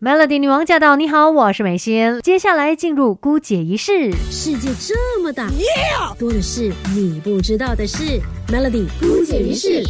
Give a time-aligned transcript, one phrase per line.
[0.00, 0.96] Melody 女王驾到！
[0.96, 2.20] 你好，我是美心。
[2.20, 4.10] 接下来进入姑姐仪式。
[4.28, 5.48] 世界这么大，
[6.18, 8.20] 多的是你不知道的事。
[8.48, 9.84] Melody 姑姐仪式。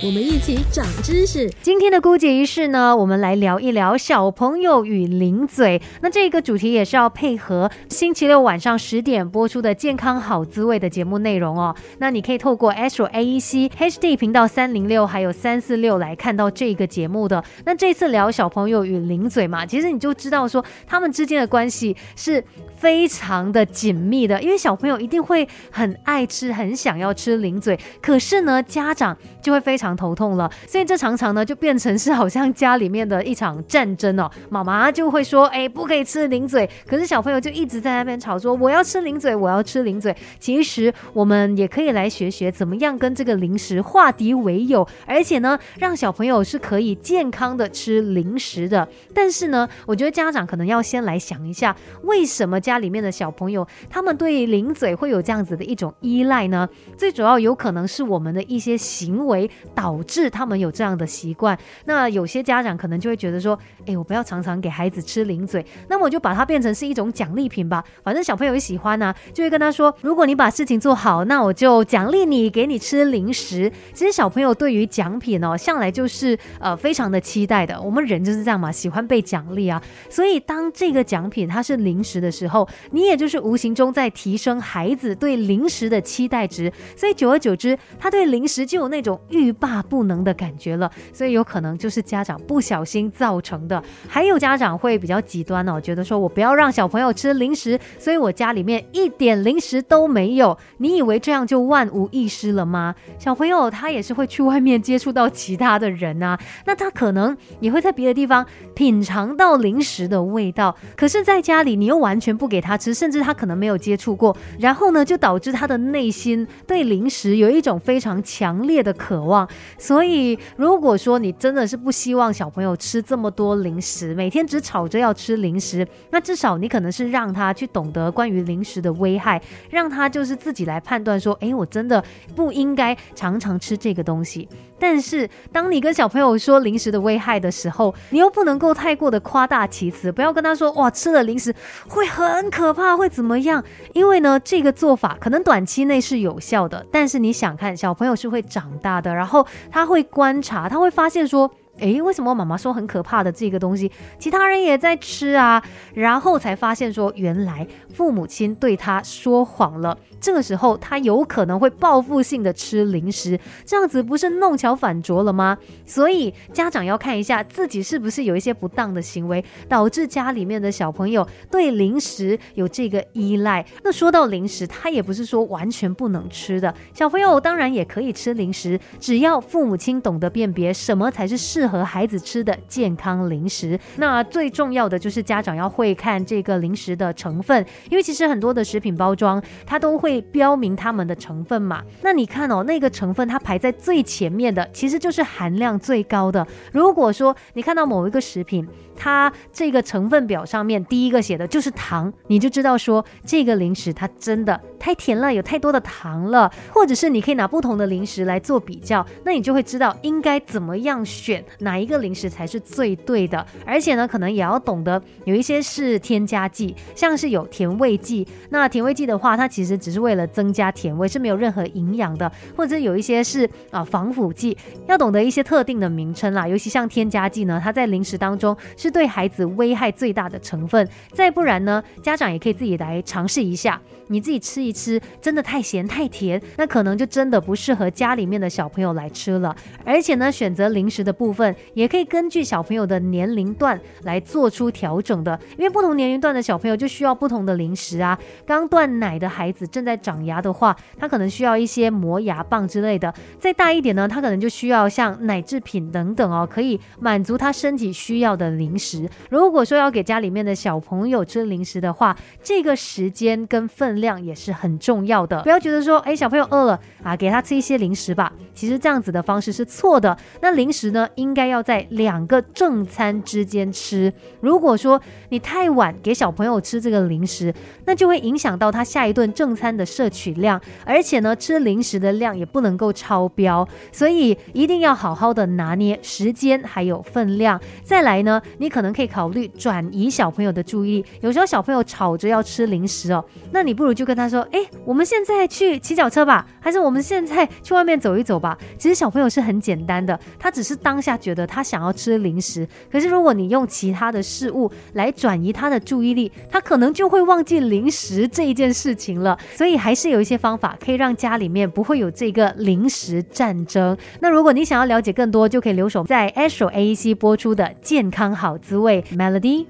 [0.00, 1.50] 我们一起长知识。
[1.60, 5.82] 今天的姑姐仪式呢，我们来聊一聊小朋友与零嘴。
[6.02, 11.74] 那这个主题也是要配合星期六晚上十点播出的健康好滋味的节目内容哦。
[11.98, 17.42] 那你可以透过 Astro AEC HD 频道三零六还有三四六来看到这个节目的。
[17.64, 22.44] 那这次聊小朋友与零嘴嘛，其实你就知道说他们之间的关系是
[22.76, 29.16] 非常的紧密的，因为小朋友一定会很爱吃，很想要吃零嘴，可是呢，家长
[29.48, 29.88] 就会非常。
[29.98, 34.30] 头痛了，所以这常常呢就变成是好像家里面的一场战争哦。
[34.48, 48.86] 妈妈就会说：“哎，不可以吃零嘴。”可是小朋友就一直在那边吵说：“我要吃零嘴，我要吃零嘴。”其实我们也可以来学学怎么样跟这个零食化敌为友，而且呢，让小朋友是可以健康的吃零食的。
[49.12, 56.68] 但是呢，我觉得家长可能要先来想一下，为什么家里面的小朋友他们对零嘴会有这样子的一种依赖呢？
[56.96, 59.37] 最主要有可能是我们的一些行为。
[59.74, 73.70] 导致他们有这样的习惯，那有些家长可能就会觉得说，哎，我不要常常给孩子吃零嘴，那么我就把它变成是一种奖励品吧，反正小朋友也喜欢呢，就会跟他说，如果你把事情做好，那我就奖励你，给你吃零食。
[73.92, 79.82] 其实小朋友对于奖品哦，向来就是呃非常的期待的，我们人就是这样嘛，喜欢被奖励啊。
[80.08, 89.78] 所以当这个奖品它是零食的时候，你也就是无形中在提升孩子对零食的期待值，所以久而久之，他对零食就有那种欲罢。
[89.88, 93.82] 不能的感觉了，所以有可能就是家长不小心造成的。
[94.06, 100.56] 还有家长会比较极端哦，觉得说我不要让小朋友吃零食，所以我家里面一点零食都没有。
[100.76, 102.94] 你以为这样就万无一失了吗？
[103.18, 108.44] 小朋友他也是会去外面接触到其他的人啊，那他可能也会在别的地方
[108.74, 110.76] 品尝到零食的味道。
[110.96, 119.48] 可是在家里你又完全不给他吃，甚至他可能没有接触过，然后呢就导致他的内心对零食有一种非常强烈的渴望。
[119.78, 132.04] 所以，如果说你真的是不希望小朋友吃这么多零食，每天只吵着要吃零食，那至少你可能是让他去懂得关于零食的危害，让他就是自己来判断说，哎，我真的
[132.36, 134.46] 不应该常常吃这个东西。
[134.78, 141.54] 但是，当你跟小朋友说零食的危害的时候，你又不能够太过的夸大其词，不要跟他说哇，吃了零食
[141.88, 143.64] 会很可怕，会怎么样？
[143.94, 151.50] 因为呢，这个做法可能短期内是有效的，但是你想看，小朋友是会长大的，然后他会观察，他会发现说。
[151.78, 155.62] 诶，为什么妈妈说很可怕的这个东西，其他人也在吃啊？
[155.94, 159.96] 然后才发现说，原来父母亲对他说谎了。
[160.20, 165.56] 这个时候，他有可能会报复性的吃零食，这样子不是弄巧反拙了吗？
[165.86, 173.64] 所以家长要看一下自己是不是有一些不当的行为，导致家里面的小朋友对零食有这个依赖。
[173.84, 181.67] 那说到零食，他也不是说完全不能吃的，小朋友当然也可以吃零食，只要父母亲懂得辨别什么才是适。
[181.68, 191.82] 和孩子吃的健康零食，那最重要的就是家长要会看这个零食的成分，因为其实很多的食品包装它都会标明它们的成分嘛。
[192.02, 196.46] 那你看哦，那个成分它排在最前面的，其实就是含量最高的。
[196.72, 206.50] 如果说你看到某一个食品，它这个成分表上面第一个写的就是糖，你就知道说这个零食它真的太甜了，有太多的糖了。
[206.72, 211.44] 或者是你可以拿不同的零食来做比较，那你就会知道应该怎么样选。
[211.60, 213.44] 哪一个零食才是最对的？
[213.64, 218.26] 而且呢，可能也要懂得有一些是添加剂，像是有甜味剂。
[218.50, 222.30] 那甜味剂的话，它其实只是为了增加甜味，是没有任何营养的。
[222.56, 226.46] 或者有一些是啊防腐剂，要懂得一些特定的名称啦。
[226.46, 230.88] 尤其像添加剂呢，它在零食当中是对孩子危害最大的成分。
[231.12, 239.54] 再不然呢，家长也可以自己来尝试一下，你自己吃一吃，真的太咸太甜，那可能就真的不适合家里面的小朋友来吃了。
[239.84, 241.56] 而且呢，选择零食的部分分。
[241.74, 248.18] 也可以根据小朋友的年龄段来做出调整的，因为不同年龄段的小朋友就需要不同的零食啊。
[248.46, 259.08] 刚断奶的孩子正在长牙的话，他可能需要一些磨牙棒之类的；再大一点呢，他可能就需要像奶制品等等哦，可以满足他身体需要的零食。
[259.30, 265.42] 如果说要给家里面的小朋友吃零食的话，这个时间跟分量也是很重要的。
[265.42, 268.32] 不要觉得说，哎，小朋友饿了啊，给他吃一些零食吧。
[268.54, 270.16] 其实这样子的方式是错的。
[270.40, 274.12] 那零食呢，应该要在两个正餐之间吃。
[274.40, 277.54] 如果说你太晚给小朋友吃这个零食，
[277.84, 287.60] 那就会影响到他下一顿正餐的摄取量，而且呢，吃零食的量也不能够超标，所以一定要好好的拿捏时间还有分量。
[287.84, 291.04] 再来呢，你可能可以考虑转移小朋友的注意力。
[291.20, 309.38] 有时候小朋友吵着要吃零食哦，那你不如就跟他说：“哎，我们现在去骑脚车吧，还是我们现在去外面走一走吧。”其实小朋友是很简单的，他只是当下觉得他想要吃零食，可是如果你用其他的事物来转移他的注意力，他可能就会忘记零食这一件事情了。
[309.54, 313.96] 所以还是有一些方法可以让家里面不会有这个零食战争。
[314.20, 319.68] 那如果你想要了解更多，就可以留守在 Astro AEC 播出的健康好滋味 Melody。